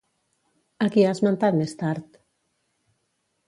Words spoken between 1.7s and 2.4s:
tard?